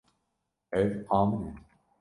Ev 0.79 0.89
a 1.19 1.21
min 1.29 1.43
e. 1.49 1.55